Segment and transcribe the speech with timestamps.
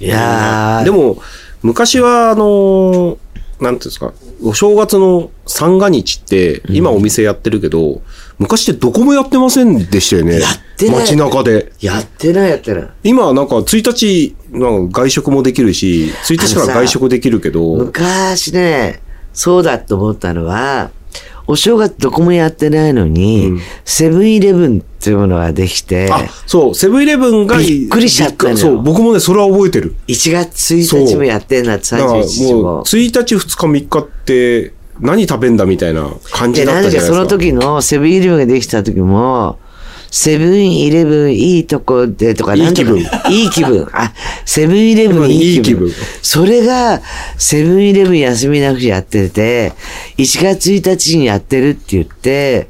[0.00, 0.84] いやー。
[0.84, 1.18] でも、
[1.62, 3.16] 昔は、あのー
[3.60, 8.02] なんていうんですか、お正月の三が日って、今お店やってるけど、
[8.38, 10.40] 昔ってどこもやってませんでしたよね。
[10.40, 11.00] やってない。
[11.00, 11.72] 街中で。
[11.80, 12.88] やってないやってない。
[13.02, 19.00] 今はなんか1日、なんか外食もできるし、1日から外食できるけど、昔ね、
[19.32, 20.90] そうだと思ったのは、
[21.48, 29.94] お正月どこもやってないのに、セブンイレブンっていうものができて、あ、そう、セブンイレブンが、びっくりしちゃったのよそう、僕もね、それは覚えてる。
[30.08, 32.84] 1月1日もやってんなってだからもう、31日も。
[32.84, 37.18] 1日、2日、3日って、何食べんだみたいな感じで、だったじゃないですか。
[37.18, 39.58] の時のセブンイレブンができた時も、
[40.10, 43.88] セブンイレブンいいとこでとか、いいなんとか気分いい気分。
[43.92, 44.12] あ、
[44.44, 45.90] セブンイレブンいい気分。
[46.22, 47.02] それが、
[47.38, 49.72] セブンイレブン休みなくやってて、
[50.18, 52.68] 1月1日にやってるって言って、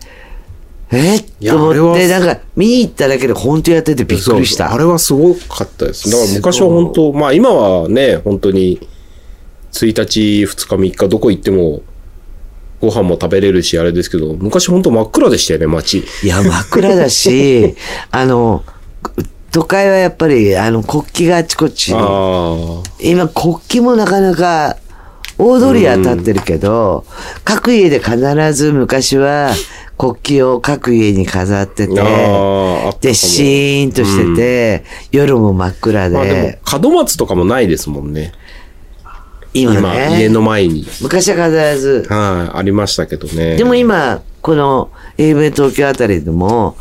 [0.93, 1.19] え？
[1.45, 4.73] と思って、なんか、見に行っただけで本当やっててびっくりした。
[4.73, 6.09] あれはすごかったです。
[6.11, 8.81] だから昔は本当、まあ今はね、本当に、
[9.73, 11.83] 1日、2日、3日、どこ行っても、
[12.87, 16.05] ご飯も食べれるし、あれですけど、昔本当真っ暗でしたよね、街。
[16.23, 17.75] いや、真っ暗だし、
[18.11, 18.65] あの、
[19.51, 22.83] 都会はやっぱり、あの、国旗があちこちにああ。
[23.01, 24.77] 今国旗もなかなか
[25.39, 27.05] 大通りは立ってるけど、
[27.45, 28.17] 各家で必
[28.55, 29.53] ず昔は
[29.99, 31.95] 国旗を各家に飾ってて、
[33.01, 38.33] で、シーンとしてて、夜も真っ暗まあでで、も、門松とかもないですもんね。
[39.63, 40.87] 今今、ね、家の前に。
[41.01, 43.57] 昔は必ず、はい、ありましたけどね。
[43.57, 46.77] でも今、この AV 東京あたりでも、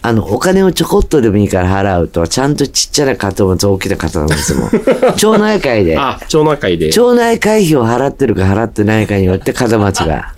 [0.00, 4.70] あの、お金をちょこっとでもいいから払うと、ちゃんとちっちゃな門松、大きな門松も、
[5.16, 6.90] 町内会で、あ、町内会で。
[6.92, 10.32] 町内会費を払ってるか払ってないかによって門松が。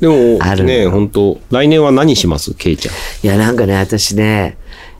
[0.00, 2.54] でもあるね、本当来年は何します？
[2.54, 2.94] ケイちゃん。
[3.26, 4.56] いや、なんかね、私ね、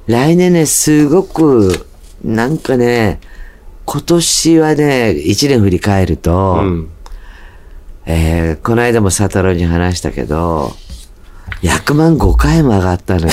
[0.09, 1.87] 来年ね、すごく、
[2.25, 3.21] なんかね、
[3.91, 6.91] 今年はね、一年振り返ると、うん。
[8.05, 10.73] えーこの間も佐太郎に話したけど、
[11.63, 13.33] 100万5回も上がったのよ。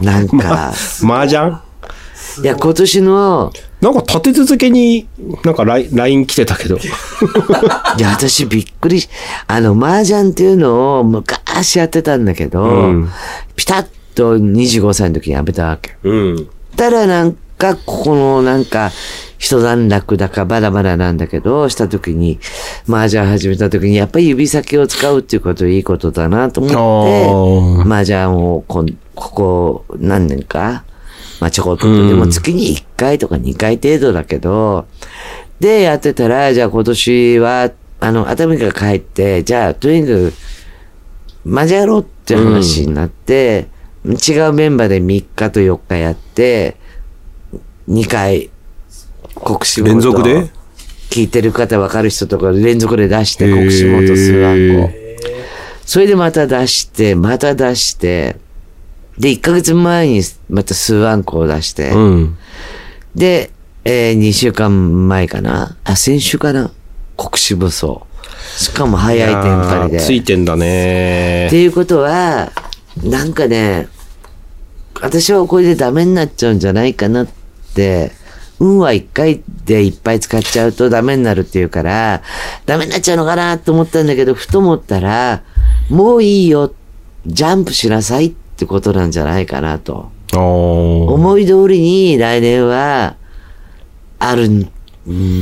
[0.00, 0.68] なんか、
[1.02, 1.56] 麻雀？
[2.44, 5.08] いや、今年の、なんか立て続けに、
[5.44, 6.76] なんかライン LINE 来てたけど。
[6.76, 6.80] い
[8.00, 9.08] や、私びっくりし、
[9.48, 13.10] あの、麻雀っていうのを昔やってたんだけど、うん
[13.56, 15.96] ピタッと25歳の時にやめたわけ。
[16.04, 16.48] うん。
[16.76, 18.90] たらなんか、ここのなんか、
[19.38, 22.38] 一段落だかまだまだなんだけど、した時に、
[22.88, 26.70] 麻雀始めた時に、やっぱり指先を使うっていうこといいことだなと思
[27.82, 30.84] って、麻雀をこんここ何年か、
[31.40, 34.86] まあちょこっと、でも月に1回とか2回程度だけど、
[35.60, 40.32] で、やってたら、じゃあ今年は、あの、熱海から帰って、じゃあ、とにかく、
[41.44, 43.68] マジやろうって話になって、
[44.04, 46.76] 違うメンバーで3日と4日やって、
[47.88, 48.50] 2回、
[49.34, 50.50] 国士本連続で？
[51.08, 54.90] 聞いてる方分かる人とか連続で出して、国士本数案個。
[55.84, 58.36] それでまた出して、また出して、
[59.16, 62.36] で、1ヶ月前にまた数案個を出して、うん。
[63.14, 63.50] で、
[63.84, 65.76] えー、2週間前かな？
[65.84, 66.72] あ、先週かな？
[67.16, 68.04] 国士武装。
[68.56, 70.00] しかも早いテンパりで。
[70.00, 72.50] ついてんだねっていうことは、
[73.02, 73.88] なんかね、
[75.00, 77.35] 私はこれでダメになっちゃうんじゃないかなって、
[78.58, 82.22] 運は一回でいっぱい使っちゃうとダメになるっていうから、
[82.64, 85.42] ダメになっちゃうのかなと思ったんだけど、ふと思ったら、
[85.90, 86.72] もういいよ、
[87.26, 90.10] ジャンプしなさいってことなんじゃないかなと。
[90.32, 93.16] 思い通りに来年は
[94.18, 94.70] あるん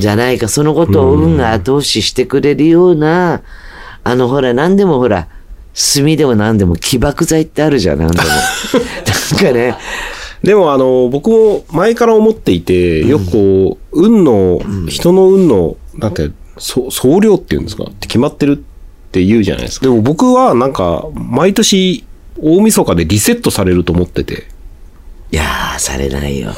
[0.00, 0.48] じゃないか。
[0.48, 3.42] そのことを運が後押ししてくれるような、
[4.02, 5.28] あのほら、何でもほら、
[5.74, 8.24] 炭でも何でも起爆剤ってあるじゃん、何でも。
[8.28, 9.76] なんかね、
[10.44, 17.84] でもあの、僕も前から思っていて、よくこう、運の、人の運の、なんて、そ総量っていうんですか？
[17.84, 19.86] って決まってるって言うじゃないですか。
[19.86, 22.04] でも僕はなんか、毎年、
[22.40, 24.46] 大晦日でリセットされると思ってて。
[25.32, 26.52] いやー、されないよ。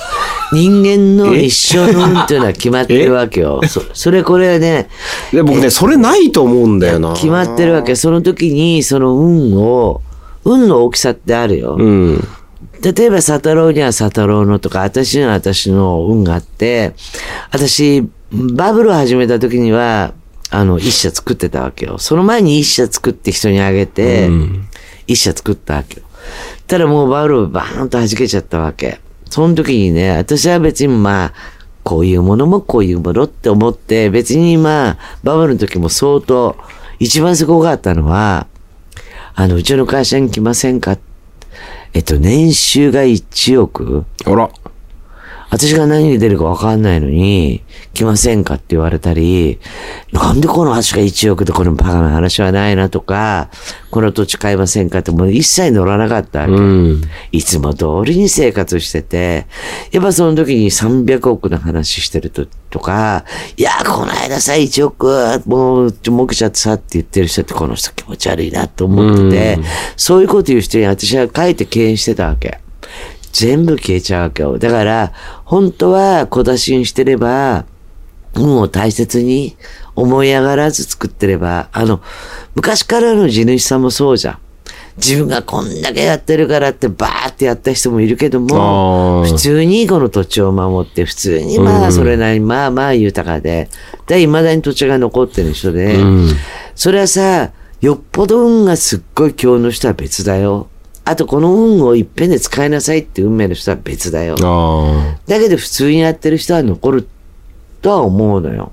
[0.52, 3.60] 人間の一生の運っていうのは決まってるわけよ。
[3.66, 4.88] そそれこれはね、
[5.32, 7.14] で僕ね、それないと思うんだよな。
[7.14, 7.96] 決まってるわけ。
[7.96, 10.02] その時にその運を、
[10.44, 11.76] 運の大きさってあるよ。
[11.78, 12.28] うん。
[12.92, 16.94] 例えば、佐太郎には佐太郎のとか、私には私の運があって、
[17.50, 20.14] 私、バブルを始めた時には、
[20.50, 21.98] あの、一社作ってたわけよ。
[21.98, 24.30] その前に一社作って人にあげて、
[25.08, 26.06] 一社作ったわけよ。
[26.68, 29.00] ただもうバブルバーンと弾けちゃったわけ。
[29.30, 31.32] その時にね、私は別にまあ、
[31.82, 36.56] こういうものもこういうものって思って、別にまあ、バブルの時も相当、
[37.00, 38.46] 一番すごかったのは、
[39.34, 40.96] あの、うちの会社に来ませんか
[41.96, 44.04] えっと、年収が1億？
[44.26, 44.50] あら。
[45.50, 47.62] 私が何に出るか分かんないのに、
[47.94, 49.58] 来ませんかって言われたり、
[50.12, 53.48] なんでこの橋が1億でこのバカな話はないなとか、
[53.90, 56.52] この土地買いませんかってもう一切乗らなかったわけ。
[56.52, 57.02] うん。
[57.32, 59.46] いつも通りに生活してて、
[59.92, 63.24] やっぱその時に300億の話してると、とか、
[63.56, 69.58] いや、この間さ、1億、もう、儲けちゃってさって言ってる人ってこの人気持ち悪いなと思ってて、
[69.96, 72.58] そういうこと言う人に私は書いて敬遠してたわけ。
[73.36, 74.58] 全部消えちゃうわけよ。
[74.58, 75.12] だから、
[75.44, 77.66] 本当は小出しにしてれば、
[78.34, 79.56] 運を大切に
[79.94, 82.00] 思い上がらず作ってれば、あの、
[82.54, 84.38] 昔からの地主さんもそうじゃん。
[84.96, 93.68] 自分がこんだけやってるからってバーってやった人もいるけども、普通にこの土地を守って、普通にまあそれなりにまあまあ豊かで、
[94.06, 96.28] で、未だに土地が残ってる人で、うん。
[96.74, 97.50] それはさ、
[97.82, 100.68] よっぽど運がすっごい今日の人は別だよ。
[101.06, 104.34] あとこの運をいっぺんで使いなさいって運命の人は別だよ。
[104.42, 107.08] あだけど普通にやってる人は残る
[107.80, 108.72] とは思うのよ。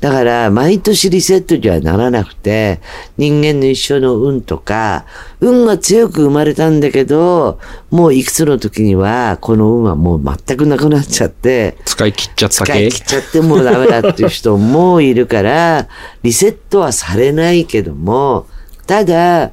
[0.00, 2.82] だから、毎年リセットにはならなくて、
[3.16, 5.06] 人間の一生の運とか、
[5.40, 7.58] 運が強く生まれたんだけど、
[7.90, 11.82] もういくつの時には、この運はもう全くなくなっちゃって、あ。
[11.86, 15.88] 使い切っちゃった系使い切っちゃってもうダメだっていう人もいるから、
[16.22, 18.46] リセットはされないけども、
[18.86, 19.52] ただ、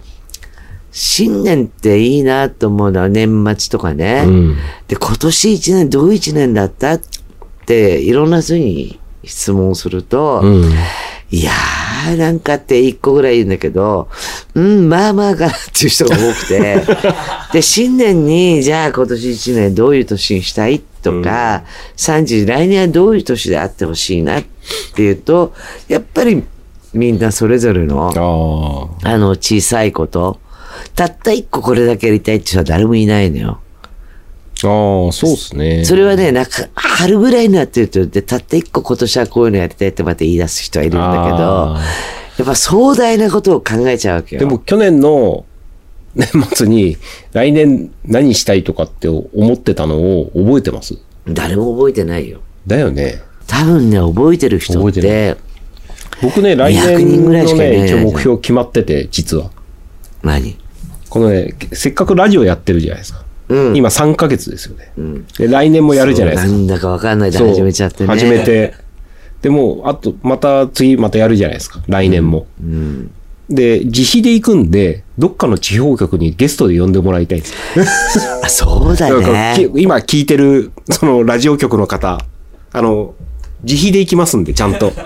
[0.92, 4.24] 新年っていいなと思うのは年末とかね。
[4.26, 4.58] うん
[4.88, 7.02] で、今年一年どういう一年だったっ
[7.66, 10.72] て、いろんな人に質問すると、うん。
[11.32, 14.10] いやー、なんかって一個ぐらい言うんだけど、
[14.54, 16.84] うん、まあまあかなっていう人が多くて、
[17.54, 21.64] で、新年に、じゃあ今年一年どういう年にしたいとか、
[21.96, 24.44] 30、来年はどういう年であってほしいなっ
[24.94, 25.54] ていうと、
[25.88, 26.44] やっぱり
[26.94, 28.12] みんなそれぞれの。
[29.04, 30.41] あの、小さいこと、
[31.02, 33.60] たった一個これだけやりたいって人は誰もいないのよ。
[34.64, 35.84] ああ、そうっすね。
[35.84, 41.82] それはね、なんか、春ぐらいになってると、で、たった一個今年はこういうのやりたいってまた言い出す人はいるんだけどあ、
[42.38, 44.42] やっぱ壮大なことを考えちゃうわけよ。
[44.42, 45.44] でも去年の
[46.14, 46.98] 年末に
[47.32, 51.00] 来年何したいとかって思ってたのを覚えてます？
[51.28, 52.42] 誰も覚えてないよ。
[52.68, 53.24] だよね。
[53.48, 55.38] 多分ね、覚えてる人ってて、
[56.22, 59.50] 僕ね、来200人年のぐらいしかいないね、一応目標決まってて、実は。
[60.22, 60.61] 何？
[61.12, 63.26] このね、せっかくラジオやってるじゃないですか。
[63.50, 63.76] うん。
[63.76, 64.94] 今3ヶ月ですよね。
[64.98, 65.28] うん。
[65.28, 66.52] で、来年もやるじゃないですか。
[66.54, 68.08] なんだかわかんないで始めちゃってね。
[68.08, 68.40] 始め。
[68.46, 68.74] て。
[69.42, 71.82] でも、あと、また次またやるじゃないですか。
[71.90, 72.48] 来年も。
[72.64, 73.12] うん。
[73.50, 78.24] で、自費で行くんで、どっかの地方局にゲストで呼んでもらいたいんですよ。
[78.46, 79.70] あ、そうだね。
[79.76, 82.20] 今聞いてる、そのラジオ局の方、
[82.72, 83.16] あの、
[83.64, 84.94] 自費で行きますんで、ちゃんと。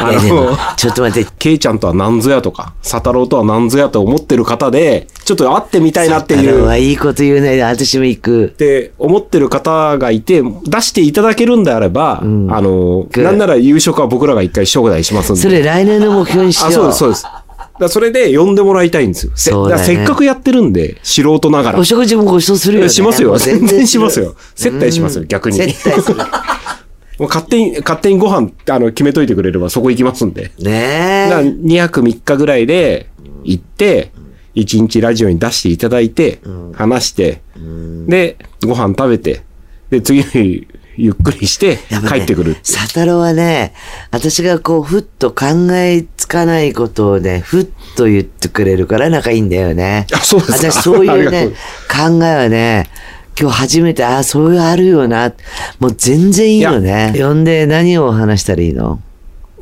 [0.00, 7.60] あの、ちょっと待って、ケイちゃんとは何ぞやとか、サタロウとは何ぞやと思ってる方で、ちょっと会ってみたいなってあいう、のはいいこと言うね。
[7.62, 8.48] 私も行くっ。
[8.48, 15.40] て思ってる方がいて、出していただけるんであれば、んあの、くなんなら夕食は僕らが一回招待しますんで。
[15.40, 16.70] それ来年の目標にしよう。
[16.70, 17.26] あ、そうです、そうです。
[17.78, 19.32] だそれで呼んでもらいたいんですよ。
[19.36, 21.84] せそうだねせっかくやってるんで、素人ながらお。
[21.84, 22.88] 食事もご馳走するよ、ね。
[22.90, 23.36] しますよ。
[23.38, 24.34] 全然しますよ。
[24.54, 25.58] 接待しますよ、うん逆に。
[25.58, 26.20] 接待する。
[27.18, 30.52] もう勝手に、勝手にご飯、あの、決めといてくれればそこ行きますんで。
[30.58, 31.30] ねえ。
[31.30, 33.08] 2泊3日ぐらいで
[33.44, 34.12] 行って、
[34.54, 36.40] 1日ラジオに出していただいて、
[36.74, 37.42] 話して、
[38.06, 39.42] で、ご飯食べて、
[39.90, 41.78] で、次の日、ゆっくりして
[42.08, 42.56] 帰ってくる。
[42.62, 43.72] サタロはね、
[44.10, 47.66] 私がこう、ふっと考えつかないことをね、ふっ
[47.96, 50.06] と言ってくれるから仲いいんだよね。
[50.12, 52.90] あそうですか私そういうね う、考えはね、
[53.40, 55.32] 今日初めて、あ、そういうあるよな。
[55.78, 57.14] もう全然いいよね。
[57.16, 59.00] 呼んで何を話したらいいの？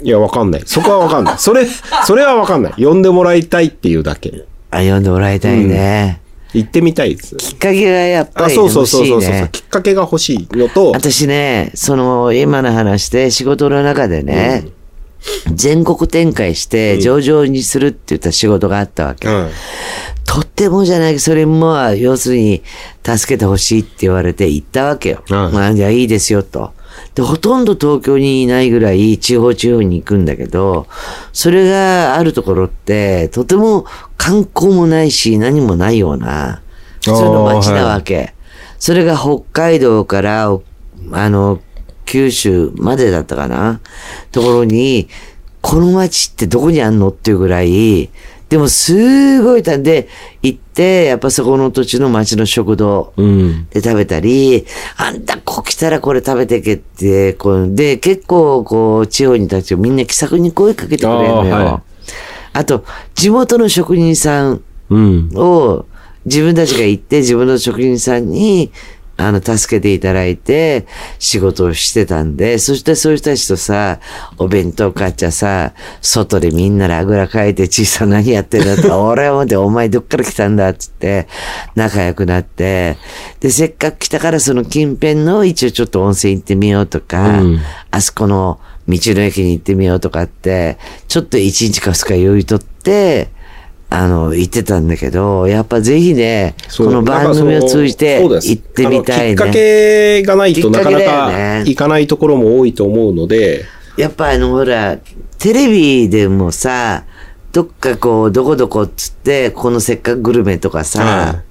[0.02, 0.62] いや、わかんない。
[0.64, 1.34] そこはわかんない。
[1.38, 1.66] それ、
[2.06, 2.74] それはわかんない。
[2.82, 4.44] 呼んでもらいたいっていうだけ。
[4.70, 6.20] あ、呼んでもらいたいね。
[6.54, 7.36] 行ってみたいです。
[7.36, 9.48] きっかけがやっぱあ、りそうそう欲しいそうそうそう、ね。
[9.52, 14.68] きっかけが欲しいのと、私ね、その、今の話で仕事の中でね、
[15.52, 19.28] 全国展開して上場にするって言った仕事があったわけ。
[19.28, 19.50] うん。
[20.36, 22.62] とってもじゃないけど、それも、要するに、
[23.02, 25.22] 助けてほしいって言われて行ったわけよ。
[25.30, 26.72] うんまあ、じゃあいいですよ、と。
[27.14, 30.88] で、ほとんど東京にいないぐらい地方地方に行くんだけど、
[31.32, 33.86] それがあるところって、とても
[34.18, 36.60] 観光もないし、何もないような、
[37.02, 38.34] 普通の街なわけ。
[38.78, 40.62] それが北海道から、お
[41.12, 41.60] あの、
[42.04, 43.80] 九州までだったかな？
[44.32, 45.08] ところに、
[45.62, 47.08] この街ってどこにあんの？
[47.08, 48.10] っていうぐらい、
[48.48, 50.08] でもすごいたんで、
[50.40, 53.68] 行って、やっぱそこの土地の町の食堂うん。
[53.70, 54.64] で食べたり、
[54.96, 61.56] あんたこう来たらこれ食べてけって、こう、で、結構こう、地方に立ちみんな気さくに声かけてくれるのよ。
[61.56, 61.82] あーはい
[62.52, 65.30] あと、地元の職人さんうん。
[65.34, 65.84] を
[66.24, 68.72] 自分たちが行って自分の職人さんに、
[69.16, 70.86] あの、助けていただいて、
[71.18, 74.00] 仕事をしてたんで、そしてそういう人たちとさ、
[74.38, 81.28] お弁当買っちゃさ、外でみんなであぐらかいて、小さな何やってんだって、 俺は待って、お前どっから来たんだっつって、
[81.74, 82.96] 仲良くなって、
[83.40, 87.60] で、せっかく来たからその近辺の一応ちょっと温泉行ってみようとか、うん。
[87.90, 88.58] あそこの
[88.88, 93.28] 道の駅に行ってみようとかって、ちょっと一日か二日余裕とって、
[93.98, 99.36] あの、行ってたんだけど、やっぱぜひね、こそうの番組を通じて行ってみたいね。
[99.36, 103.64] きっかけがないとなかなか行かないところも多いと思うので、
[103.96, 104.98] やっぱあの、ほら、
[105.38, 107.04] テレビでもさ、
[107.52, 111.42] どっかこう、どこどこっつって、このせっかくグルメとかさ、はい。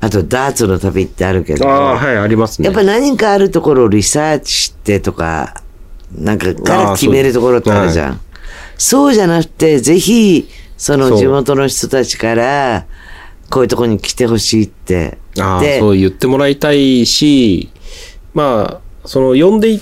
[0.00, 2.66] あとダーツの旅ってあるけど、ああ、はい、ありますね。
[2.66, 5.60] やっぱ何かあるところをリサーチしてとか、
[6.16, 8.20] なんかから決めるところってあるじゃん。
[8.78, 12.86] そうじゃなくて、ぜひ、その地元の人たちから、
[13.50, 15.18] こういうところに来てほしいって。
[15.38, 17.70] ああ、でそう言ってもらいたいし、
[18.32, 19.80] まあ、その、呼んでい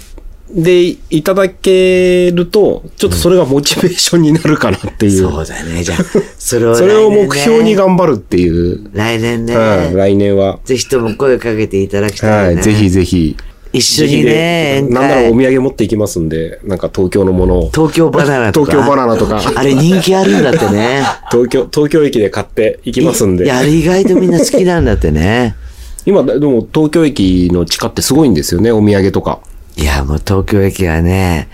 [0.54, 5.30] でいただけると、ちょっとそれがモチベーションになるかなっていう。
[5.30, 5.82] そうだね。
[5.82, 5.98] じゃあ、
[6.38, 8.90] それを、 それを目標に頑張るっていう。
[8.92, 9.54] 来年ね。
[9.54, 10.58] うん、来年は。
[10.64, 12.62] ぜひとも声かけていただきたはいい、ね。
[12.62, 13.36] ぜひぜひ。
[13.72, 15.38] 一緒にね、宴なんならお会。
[15.38, 17.70] 土産持っていきますんで、なんか東京のものを。
[17.70, 18.70] 東京バナナとか。
[18.72, 19.40] 東京バナナとか。
[19.54, 21.02] あれ人気あるんだってね。
[21.32, 23.44] 東京、東京駅で買っていきますんで。
[23.44, 25.56] いや、あれ意外とみんな好きなんだってね。
[26.04, 29.38] 今、でも東京駅の地下ってすごいんですよね、お土産とか。
[29.76, 31.48] いや、もう東京駅はね、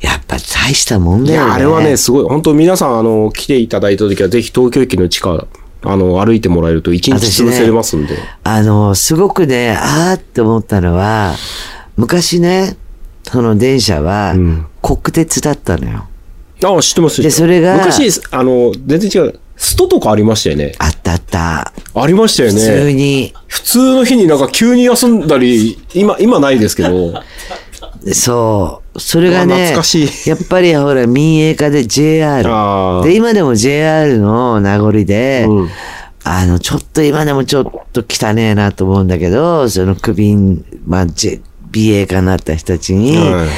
[0.00, 1.48] やっぱ大したもんいだよね。
[1.48, 2.24] や、あれはね、すごい。
[2.24, 5.46] 本当皆さん、あの、来ていただいた時は、ぜひ東京駅の地下、
[5.84, 8.16] あの、歩いてもらえると一日潰せれますんで。
[8.44, 11.34] あの、すごくね、あーって思ったのは、
[11.96, 12.76] 昔ね、
[13.24, 16.06] その電車はん国鉄だったのよ。
[16.64, 19.40] ああ、知ってますでそれが昔、あの、全然違う。
[19.56, 20.72] ストとかありましたよね。
[20.78, 21.72] あったあった。
[21.94, 22.94] ありましたよ普通ね。
[22.94, 27.22] に、普通の日になんか急に休んだり、今、今ないですけど。
[28.12, 28.81] そう。
[28.98, 29.74] それがね、
[30.26, 32.42] やっぱりほら、民営化で JR。
[33.04, 35.68] で、今でも JR の名残で、うん
[36.24, 41.40] あの、ちょっと今でもちょっと汚ねえなと思うんだけど、その首に、まあ、J-
[41.72, 43.48] BA 化になった人たちに、はい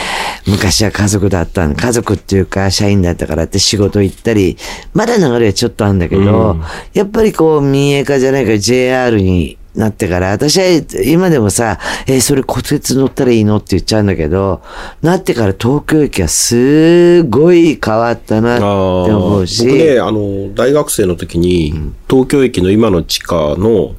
[0.46, 1.74] 昔は家族だったの。
[1.74, 4.58] 家族っていうか、社員だったからって仕事行ったり、
[4.92, 6.58] まだ流れはちょっとあるんだけど、
[6.92, 14.62] やっぱりこう、民営化じゃないから JR になってから、私は今でもさ、えーそれ骨鉄乗ったらいいのって言っちゃうんだけど、
[15.02, 21.74] なってから東京駅はすごい変わったなって思うし、僕ね、あの、大学生の時に、
[22.08, 23.94] 東京駅の今の地下の、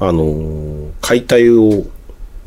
[0.00, 1.84] あの、解体を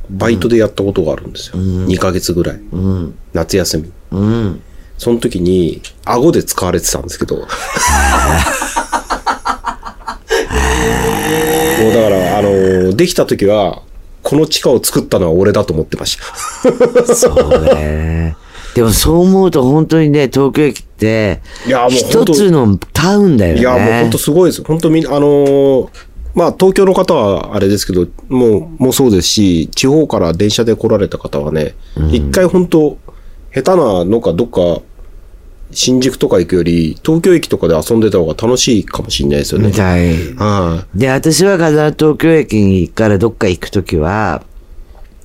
[0.10, 1.56] バイトでやったことがあるんですよ。
[1.58, 2.62] 2ヶ月ぐらい。
[2.72, 3.92] うん、夏休み。
[4.12, 4.62] うん。
[4.98, 7.36] その時に、顎で使われてたんですけど。
[7.38, 7.48] もう
[11.94, 13.82] だから、あの、できた時は、
[14.24, 17.16] この地下を作ったのは俺だと思ってました。
[17.16, 18.36] そうね。
[18.76, 23.60] でもそう思うと本当にね、東京駅って、いやもう一つのタウンだよね。
[23.62, 24.64] いや、もう本当すごいです。
[24.64, 25.90] 本当みんな、あのー
[26.36, 31.74] まあ、東京の方はあれですけど、もう、もうそうですし、地方から電車で来られた方はね、
[32.12, 33.00] 一、回本当
[33.52, 34.82] 下手なのかどっか、
[35.72, 39.74] 新宿とか行くより、東京駅とかで遊んでた方が楽しいかもしれないですよねみ。
[39.74, 40.34] たい。
[40.36, 44.44] はで、私は必ず東京駅からどっか行くときは、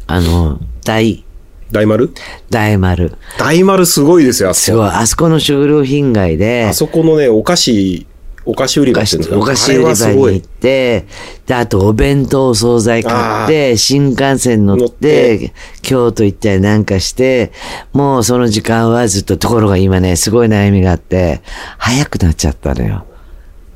[0.07, 1.25] あの、大、い。
[1.71, 2.13] 大丸？
[2.51, 3.15] 大丸。
[3.39, 4.65] 大丸すごいですよ、あそこ。
[4.65, 8.07] すごい、あそこの食料品街であ、そこのね、お菓子、
[8.45, 9.03] お菓子売り場
[9.37, 11.07] お菓子売り場に行って、
[11.47, 14.91] で、あとお弁当、惣菜買って、新幹線乗って
[15.39, 17.53] て、京都行ったりなんかして、
[17.93, 21.41] もうその時間はずっと、ところが今ね、すごい悩みがあって、
[21.79, 23.07] 早くなっちゃったのよ。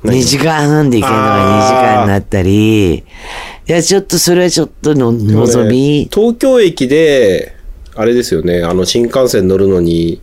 [0.02, 3.02] 2時間半で行けるのが2時間になったり、い
[3.66, 7.54] や、ちょっとそれはちょっとの、望み、東京駅で、
[7.94, 10.20] あれですよね、あの新幹線乗るのに、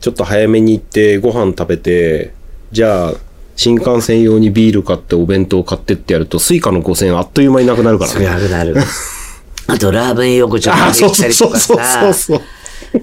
[0.00, 2.32] ちょっと早めに行ってご飯食べて、
[2.72, 3.14] じゃあ、
[3.58, 8.24] 新幹線用にビール買ってお弁当買ってってやると、スイカの5000円あっという間になくなるからね。
[8.24, 8.76] なくなる。
[9.66, 12.40] あと、ラーメン横丁あ、にそう行ったりとかそうそうそうさ、そう。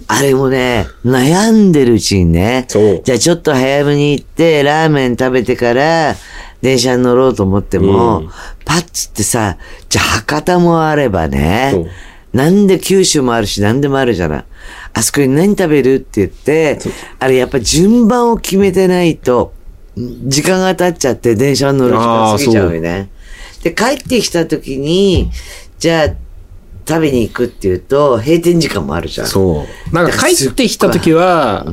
[0.08, 6.16] あれもね、悩んでるうちにね、そうじゃあちょっと早めに行って、ラーメン食べてから、
[6.62, 8.30] 電車に乗ろうと思っても、うん
[8.64, 9.58] パッつってさ、
[9.90, 11.88] じゃあ博多もあればねそう、
[12.34, 14.46] なんで九州もあるし、なんでもあるじゃない。
[14.94, 16.80] あそこに何食べるって言って、
[17.20, 19.54] あれやっぱ順番を決めてないと、
[19.98, 23.10] 時間が経っちゃって電車に乗る時間過ぎちゃうよね。
[23.64, 25.32] で、帰ってきた時に、
[25.80, 26.10] じゃあ、
[26.88, 29.28] 食べに行くっていうと、閉店時間もあるじゃん。
[29.28, 29.96] そう。
[29.96, 31.66] なんか帰ってきた時は、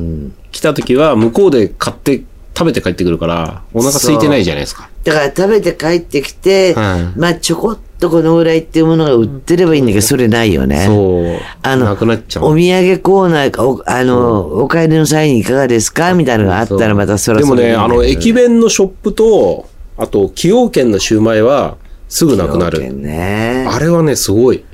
[0.51, 2.23] 来た時は向こうで買って、
[2.55, 4.89] 食べて帰ってくるから、お腹空いてないじゃないですか。
[5.03, 10.85] だから食べて帰ってきて、はいまあちょこっとこのぐらいっていうものが売ってればいいんだけど、それないよね。
[10.85, 11.39] そう。
[11.61, 12.45] あの、なくなっちゃう。
[12.45, 16.13] お土産コーナーか、おあの、お帰りの際にいかがですか？
[16.13, 21.77] みたいなのがあったらまたそれでもね、あの、駅弁のショップと、あと、崎陽軒のシューマイは、
[22.09, 22.93] すぐなくなる。
[22.93, 23.67] ね。
[23.69, 24.65] あれはね、すごい。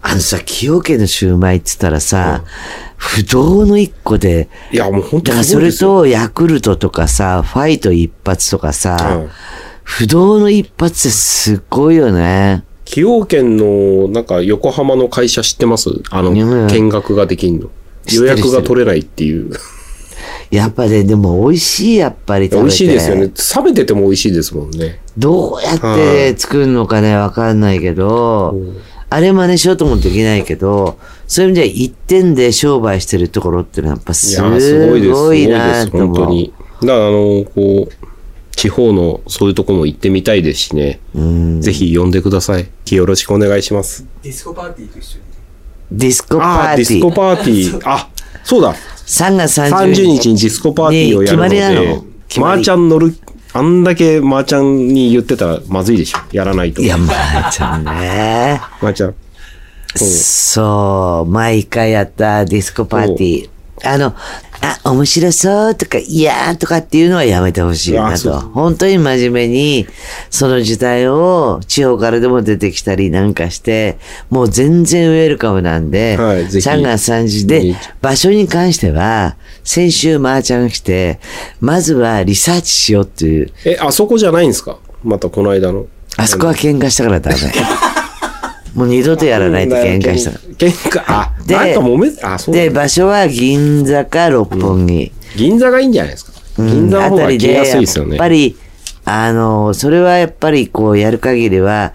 [0.00, 2.44] あのさ、崎陽軒のシューマイって言ったらさ、
[2.96, 9.30] 不動の一個で、いや、もう本当だからそれとヤクルトとかさ、ファイト一発とかさ、うん
[9.84, 12.64] 不動の一発ってすっごいよね。
[12.84, 15.88] 崎陽軒の、なんか、横浜の会社知ってます？
[16.10, 17.68] あうんの、見学ができんの。
[18.12, 19.50] 予約が取れないっていう。
[20.50, 22.62] やっぱね、でも美味しい、やっぱり食べて。
[22.62, 23.30] 美味しいですよね。
[23.56, 25.00] 冷めてても美味しいですもんね。
[25.16, 28.54] どうやって作るのかね、わかんないけど、
[29.08, 35.14] あれ真似しようともできないけど、そういう意味では一点で商売してるところっていうのはやっぱいすや、すごいです。
[35.14, 36.14] すごごいいでなす、と思う。
[36.14, 36.52] 本当に。
[36.82, 38.01] だから、あの、こう、
[38.56, 41.00] 地方のそういうとこも行ってみたいですしね。
[41.60, 42.68] ぜひ呼んでください。
[42.94, 44.06] よろしくお願いします。
[44.22, 45.24] ディスコパーティーと一緒に。
[45.92, 46.88] ディスコパーティー。
[46.88, 47.80] ディスコパーティー。
[47.88, 48.08] あ、
[48.44, 48.74] そうだ。
[49.06, 50.02] 3月30 30日。
[50.04, 53.16] 日にディスコパーティーをやるのね決まりなでの、決まりマーちゃん乗る、
[53.54, 56.18] あんだけマーちゃんに言ってたらまずいでしょ。
[56.32, 56.80] やらないと。
[56.80, 57.12] いや、ま
[57.48, 58.60] あちゃんね。
[58.80, 59.14] マ ーちゃん。
[59.94, 63.51] そう、毎回やったディスコパーティー。
[63.84, 64.14] あの、
[64.84, 68.38] あ、面白そうとか、いやーとかっていうのはやめてほしいなと。
[68.40, 69.86] 本当に真面目に、
[70.30, 73.98] その時代を地方からでも出てきたりなんかして、
[74.30, 81.18] もう全然ウェルカムなんで、はいぜひ3月3日で、場所に関しては、先週マーちゃんが来て、
[81.60, 84.78] まずはリサーチしようっていう、え、あそこじゃないんですか？
[85.02, 85.86] またこの間の。
[86.16, 87.36] あそこは喧嘩したからダメ。
[88.74, 90.30] もう二度とやらないと喧嘩した。
[90.30, 95.12] 喧嘩、あ、でなんか揉め、あ、そうで、場所は銀座か六本木。
[95.36, 96.32] 銀座がいいんじゃないですか。
[96.56, 98.10] 銀座の方が来やすいですよね。
[98.12, 98.56] やっぱり、
[99.04, 101.92] あの、それはやっぱりこうやる限りは、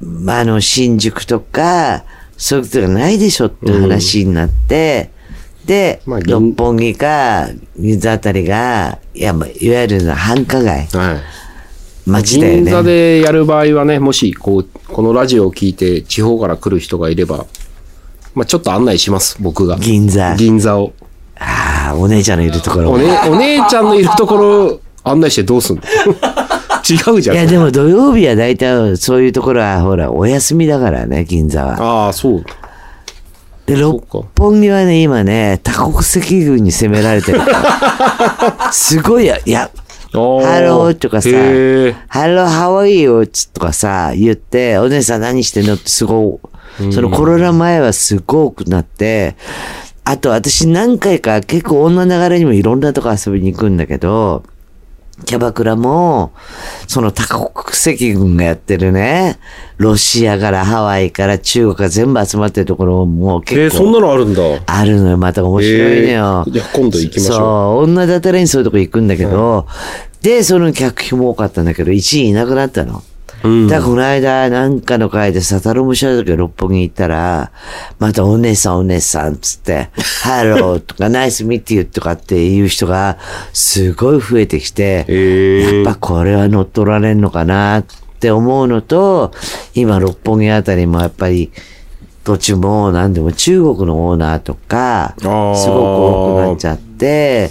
[0.00, 2.04] まああの、新宿とか、
[2.36, 5.10] そういうことがないでしょって話になって、
[5.64, 11.41] で、まあ銀六本木か、銀座あたりが、いや、まあいわゆる繁華街、はい。
[12.06, 12.62] 街だよね。
[12.62, 17.46] 銀座でやる場合はね、もし、こう、このラジオを聞いて地方から来る人がいれば、
[18.34, 19.76] まあちょっと案内します、僕が。
[19.78, 20.34] 銀座。
[20.36, 20.92] 銀座を。
[21.38, 25.82] ああ、お姉ちゃんのいるところお,、ね、お姉ちゃんのいるところ案内してどうすんの？
[26.88, 27.36] 違うじゃん。
[27.36, 32.06] いや、でも土曜日は大体そういうところは、ほら、お休みだからね、銀座は。
[32.06, 32.44] ああ、そう。
[33.66, 34.02] で、六
[34.36, 37.46] 本木はね、今ね、多国籍軍に攻められてるか
[38.66, 38.72] ら。
[38.74, 39.70] すごいや、いや、
[40.12, 45.74] ハローとかさ、 Hello, how are you とかさ、言って、お姉さん何してんの？
[45.74, 46.40] ってすご
[46.80, 49.36] い、そのコロナ前はすごくなって、
[50.04, 54.44] あと私何回か結構女流れにもいろんなとこ遊びに行くんだけど、
[55.24, 56.32] キャバクラも、
[56.86, 59.38] その多国籍軍がやってるね、
[59.78, 63.60] ロシアからハワイから中国が全部集まってるところも結構。
[63.60, 64.42] えー、そんなのあるんだ。
[64.66, 66.44] あるのよ、また面白いのよ。
[66.46, 67.42] えーじゃあ今度行きましょうそ
[67.80, 69.66] う、女だたらにそういうとこ行くんだけど、
[70.22, 73.02] で、その客費も多かったんだけど、1位いなくなったの。
[73.42, 73.66] うん。
[73.68, 77.52] だからこの間、なんかの会でサタロムシャの時六本木行ったら、
[77.98, 79.90] またお姉さんお姉さんつって、
[80.22, 83.18] ハローとか Nice to meet you とかっていう人が
[83.52, 85.06] すごい増えてきて、
[85.74, 87.84] やっぱこれは乗っ取られんのかなっ
[88.20, 89.32] て思うのと、
[89.74, 91.50] 今六本木あたりもやっぱり、
[92.24, 97.50] 土地も何でも中国のオーナーとか、すごくー多くなっちゃって、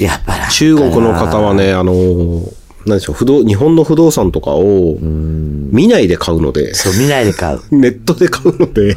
[0.00, 2.52] やっぱ中国の方はね、あのー、
[2.86, 7.60] なんでしょう、不動、日本の不動産とかを見ないで買うので、そう見ないで買う。
[7.70, 8.94] ネットで買うので、い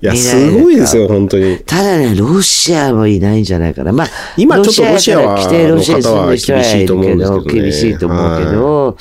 [0.00, 1.58] や、すごいですよ、本当に。
[1.58, 3.92] ただね、ロシアもいないんじゃないかな。
[3.92, 8.96] まあ、今ちょっとロシアは来てロシアに住んでる人はいるけど、の方は厳しいと思うんですけどね厳しいと思うけど、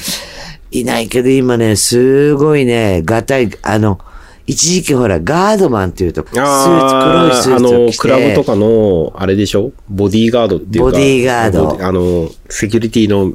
[0.72, 4.00] いないけど今ね、すごいね、がたい、あの、
[4.52, 9.72] 一時期ほら、ガードマンっていうと、スーツ、黒いあーあスーツをの、着て、クラブとかの、あれでしょ？
[9.90, 10.92] ボディーガードっていうか。
[10.92, 11.78] ボディーガード。
[11.86, 13.34] あの、セキュリティの、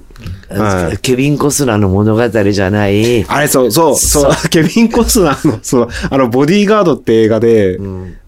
[0.50, 0.98] はい。
[0.98, 7.78] ケビン・コスナーの物語じゃない、あれ、そう、そう、そう、 ケビン・コスナーの、その、あの、ボディーガードって映画で、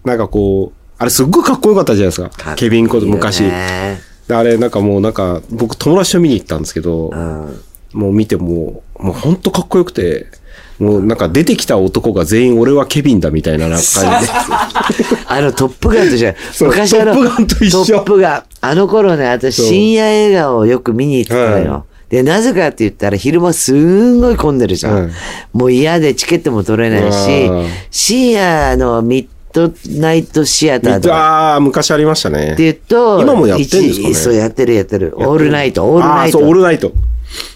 [0.03, 2.29] なんかこう、あれすっごいかっこよかったじゃないですか。
[2.29, 3.43] かいいケビン・コス昔。
[3.43, 7.11] であれ、なんかもうなんか、僕友達と見に行ったんですけど、
[7.93, 10.27] もう見てもう、もうほんとかっこよくて、
[10.79, 14.07] もうなんか出てきた男が全員俺はケビンだみたいな感じで。
[15.27, 18.43] あの、トップガンとじゃそう昔あの、トップガンと一緒トップガン。
[18.61, 21.71] あの頃ね、私、深夜映画をよく見に行ってたのよ。
[21.71, 24.95] はで、なぜかって言ったら、昼間すんごい混んでるじゃん。
[25.03, 25.11] はい
[25.53, 27.49] もう嫌でチケットも取れないし
[27.91, 32.63] 深夜のミッドナイトシアターとかああ、昔ありましたねって。
[32.63, 35.13] 言うと、今もやってんですかね一そう、やってるやってる。
[35.17, 36.53] オールナイト、オールナイあーそう、オート。
[36.53, 36.91] ルナイト。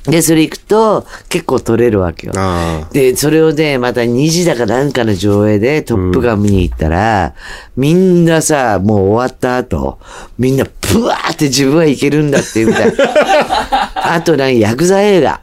[0.06, 2.34] で、それ行くと結構撮れるわけよ。
[2.36, 7.34] あで、それをね、また2時だかなんかの上映でトップガン見に行ったら、
[7.78, 10.00] みんなさ、もう終わった後、
[10.38, 12.94] みんなブワーって自分はいけるんだっていうみたい。
[13.96, 15.40] あとなんかヤクザ映画。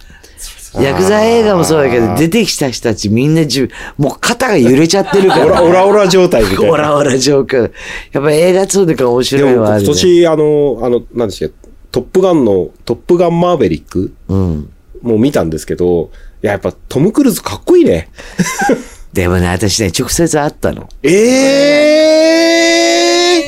[0.78, 5.40] ヤクザ映画もそうだけど、出てきた人たちみんなじゅもう肩が揺れちゃってるかあ。
[5.42, 5.62] オラ、ら。
[5.62, 6.70] オラオラ状態みたいな。
[6.70, 7.72] オラオラジョーク。
[8.12, 9.84] やっぱ映画通でから面白いはある、ね。
[9.86, 11.59] 今年、あの、あの、なんでしたっけ、
[11.92, 14.72] トップガンの、トップガンマーベリックうん。
[15.02, 16.10] もう見たんですけど、
[16.42, 18.08] いや、やっぱトム・クルーズかっこいいね。
[19.12, 20.88] でもね、私ね、直接会ったの。
[21.02, 21.10] え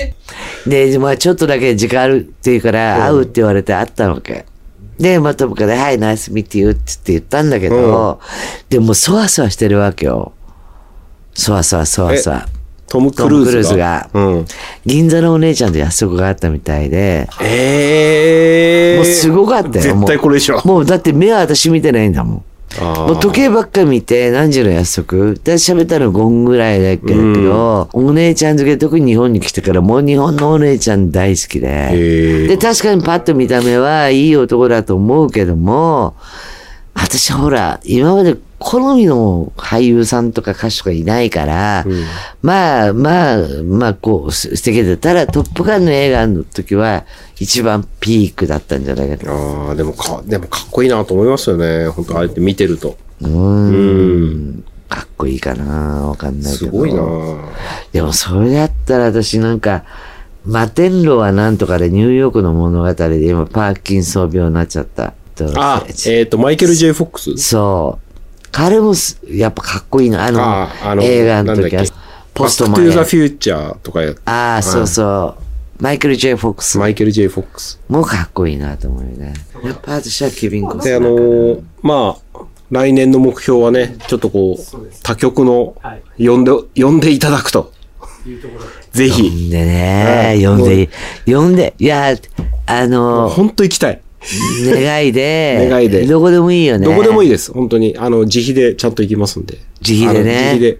[0.08, 0.14] え
[0.66, 4.46] で、まあちょっとだけ時間あるっていうから、会うって言われて会ったわけ。
[4.98, 8.20] で、まあトムから、はい、ナイスミーティーって言ったんだけど、
[8.68, 10.32] でもそわそわしてるわけよ。
[11.34, 12.46] そわそわそわそわ。
[12.92, 14.10] トム・クルーズが。
[14.12, 14.46] うん。
[14.84, 19.94] 銀座のお姉ちゃんと約束があったみたいで、ええもうすごかったよ。
[19.94, 20.60] 絶対これでしょ。
[20.66, 22.44] もうだって目は私見てないんだもん。
[22.80, 32.46] もう時計ばっか見て、何時の約束で喋ったの5分ぐらいだけど、お姉ちゃん付け特に日本に来てからもう日本のお姉ちゃん大好きで。
[32.48, 36.14] で、確かにパッと見た目はいい男だと思うけども、
[36.94, 41.84] 私ほら、今まで好みの俳優さんとか歌手がいないから、
[42.42, 47.04] まあまあ、まあこう、す素敵だったら、トップガンの映画の時は
[47.38, 49.30] 一番ピークだったんじゃないかと。
[49.30, 51.88] ああ、でもか、でもかっこいいなと思いますよね。
[51.88, 52.96] 本当ああやって見てると。
[53.20, 54.64] うーん。
[54.88, 56.70] かっこいいかなわかんないけど。
[56.70, 57.02] すごいな
[57.92, 59.84] でもそれだったら私なんか、
[60.44, 65.14] 摩天楼はなんとかでニューヨークの物語で今パーキンソン病になっちゃった。
[65.56, 67.36] あ、えっ、と、マイケル・ J・ フォックス？
[67.38, 68.01] そう。
[68.52, 70.24] 彼もすやっぱかっこいいな。
[70.26, 71.84] あの、ああの映画の時は
[72.34, 73.04] ポストマバック・トゥ・ザ・ン。
[73.04, 75.42] フューチャーとかやああ、そうそう。
[75.82, 77.80] マイケル・ J・ フォックスマイケル・ J・ フォックス。
[77.88, 79.34] もかっこいいなと思うよね。
[79.64, 82.38] やっぱ私はケビン・コスで、あのーまあ、
[82.70, 85.74] 来年の目標はね、ちょっとこう、他局の、
[86.18, 87.72] 呼んで、呼んでいただくと。
[88.92, 89.50] ぜひ。
[89.50, 90.88] でね、はい呼んで、
[91.26, 92.14] 呼んで、いや、
[92.66, 94.00] あの、本当行きたい。
[94.64, 96.86] 願いで、願いでどこでもいいよね。
[96.86, 97.32] どこでもいいい。
[97.32, 97.52] です。
[97.52, 97.96] 本当に。
[97.98, 99.58] あの、自費でちゃんと行きますんで。
[99.86, 100.78] 自費でね自費で。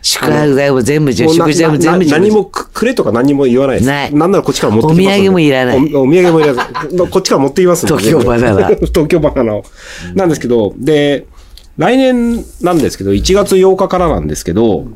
[0.00, 3.86] 宿泊代も全部食事代も全部何もくくれとか何も言わないです。
[3.86, 6.66] ないなんならこっちから持ってきますお土産もいらないおお土産もいらない。
[7.10, 7.96] こっちから持ってきますんで。
[7.96, 9.64] 東京バナナ東京バナナを。
[10.14, 11.26] なんですけど、で、
[11.76, 14.86] 来年なんですけど、1月8日からなんですけど、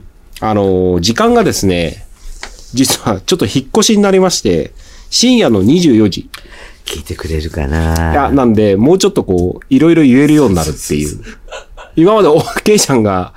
[0.41, 2.05] あの、時間がですね、
[2.75, 4.73] 実はちょっと引っ越しになりまして、
[5.11, 6.29] 深夜の24時。
[6.85, 11.21] 聞いてくれるかいや、ななんで、もうちょっとこう、いろいろ言えるようになるっていう。
[11.97, 13.35] 今までお、 ケイちゃんが、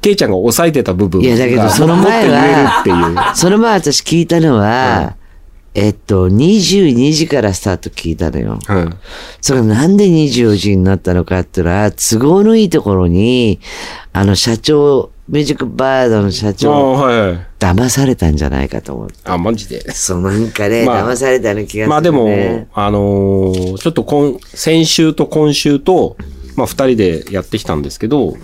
[0.00, 1.26] ケイちゃんが抑えてた部分が。
[1.26, 3.36] いやだけどその前はもっと言えるっていう。
[3.36, 5.14] その前私聞いたのは、
[5.74, 8.58] えっと、22時からスタート聞いたのよ。
[8.68, 8.96] うん。
[9.40, 13.60] それがなんで24時になったのかっていうのは、都合のいいところに、
[14.12, 16.70] あの社長、ミュージックバードの社長。
[17.58, 19.08] 騙されたんじゃないかと思う。
[19.24, 19.90] あ、マジで。
[19.92, 21.86] そう、なんかね、まあ騙されたような気がする、ね。
[21.88, 26.16] まあでも、あのーちょっと今、先週と今週と、
[26.56, 28.36] まあ二人でやってきたんですけど、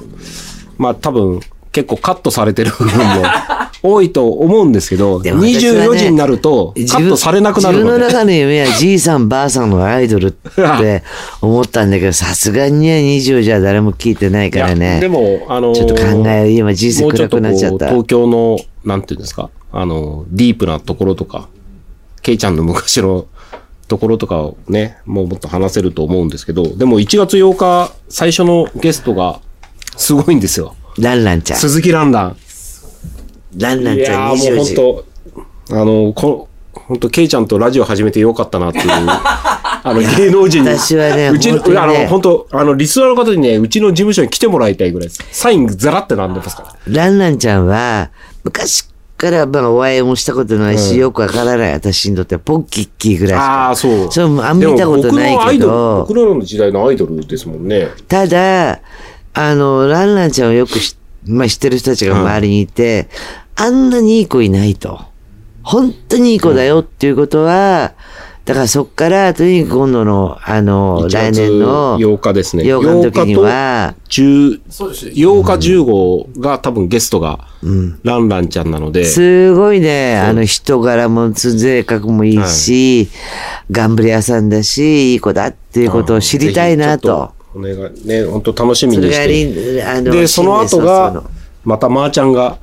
[0.79, 1.41] まあ多分、
[1.75, 3.05] 結構カットされてる部分も
[3.83, 8.05] 多いと思うんですけど、ね24時になるとカットされなくなる自分ので。
[8.05, 11.03] の中の夢はじいさんばあさんのアイドルって
[11.43, 15.01] 思ったんだけど、さすがにね、20じゃ誰も聞いてないからね。
[15.01, 17.89] でも、あのーちょっと考え、今人生暗くなっちゃった。
[17.89, 21.49] 東京の、なんていうんですか、あの、ディープなところとか、
[22.23, 23.27] ケイちゃんの昔の
[23.89, 29.41] ところとかをね、もうもっと話せると思うんですけど、でも1月8日、最初のゲストが、
[29.97, 30.75] すごいんですよ。
[30.99, 31.59] ランランちゃん。
[31.59, 32.37] 鈴木蘭蘭。
[33.57, 34.75] ランランちゃんいやーもう24時。
[34.77, 35.05] 本
[35.69, 40.69] 当あの、こ本当ケイちゃんとラジオ始めてよかったなっていう、 あの、芸能人に。
[40.69, 45.23] 私はねうちの、ねあの、本当あの、リスナーの方にね、うちの事務所に来てもらいたいぐらいです。
[45.31, 46.77] サインザラってなんでますか？
[46.87, 47.05] ら。
[47.05, 48.11] ランランちゃんは、
[48.45, 53.69] 昔からまあお会いもしたことないし、よくわからない私にとってはポッキッキーぐらいしか。
[53.69, 54.13] ああ、そう。
[54.13, 57.89] それもあんま見たことないでも僕のアイドルけど、僕らの時代のアイドルですもんね。
[58.07, 58.81] ただ、
[59.33, 63.09] あの、ランランちゃんをよくし、まあ、知ってる人たちが周りにいて、
[63.57, 65.01] あんなにいい子いないと。
[65.63, 67.95] 本当にいい子だよっていうことは、
[68.45, 72.65] だからそっから、とにかく今度の、あの、1来月年の8日ですね。
[72.65, 77.49] 8日の時には、10 8日15が多分ゲストが、
[78.03, 83.09] ランランちゃんなので、すごいね、あの人柄も性格もいいし、
[83.71, 87.33] 頑張り屋さんだし、いい子だっていうことを知りたいなと。
[87.55, 90.03] お願い、ね、本当楽しみにして。
[90.03, 91.23] で、その後が、
[91.65, 92.59] またまーちゃんが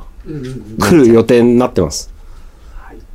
[0.80, 2.12] 来る予定になってます。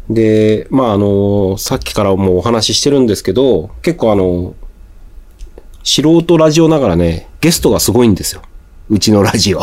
[0.09, 4.55] で、まあ、あの、さっきからもうお話ししてるんですけど、結構あの、
[5.83, 8.43] 素人ラジオながらね、ゲストがすごいんですよ。
[8.89, 9.63] うちのラジオ。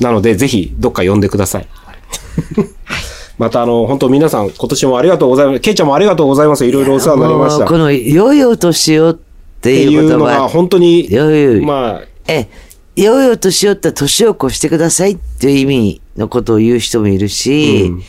[0.00, 1.68] なので、ぜひ、どっか呼んでください。
[3.38, 5.60] また、あの、本当皆さん、今年もありがとうございます。
[5.60, 6.64] ケイちゃんもありがとうございます。
[6.66, 7.66] いろいろお世話になりました。
[7.66, 9.18] この、良いお年をっ
[9.58, 10.48] ってていう言いうのが、葉。
[10.48, 12.48] 本当に、良い、まあ、え、
[12.94, 18.02] 良いお年をって年を越してくださいっていう意味のことを言う人もいるし、うん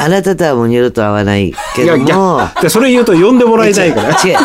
[0.00, 4.10] あなたとはもう二度と会わないけいや、ども、それ言うと呼んでもらえないから。
[4.10, 4.36] 違う、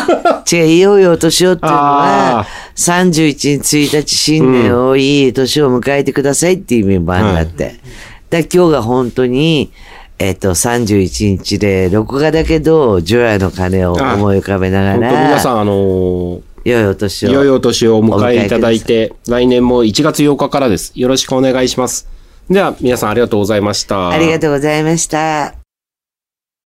[0.52, 7.76] 違う、いよいよお年をっていうのはあ、31日1日新年をいい年を迎えてくださいっていう意味もあるんだって。
[8.30, 9.70] だから今日が本当に、
[10.18, 17.30] えっと、31日で、録画だけど、除夜の鐘を思い浮かべなが本当ら、皆さん、あのー良いお年を。
[17.30, 20.92] 良いお年をお迎えいただいて、来年も1月8日からです。
[20.94, 22.13] よろしくお願いします。
[22.50, 24.10] では、皆さんありがとうございました。
[24.10, 25.63] ありがとうございました。